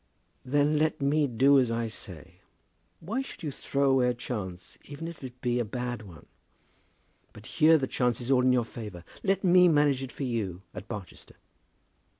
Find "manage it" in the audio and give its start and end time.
9.67-10.11